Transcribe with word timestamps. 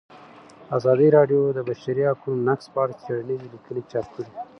ازادي 0.77 1.07
راډیو 1.17 1.41
د 1.51 1.53
د 1.57 1.59
بشري 1.69 2.03
حقونو 2.11 2.41
نقض 2.49 2.65
په 2.73 2.79
اړه 2.83 2.93
څېړنیزې 3.03 3.47
لیکنې 3.53 3.81
چاپ 3.91 4.05
کړي. 4.13 4.29